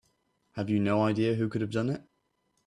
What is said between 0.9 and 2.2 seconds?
idea who could have done it?